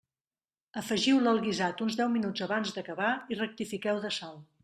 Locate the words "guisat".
1.43-1.83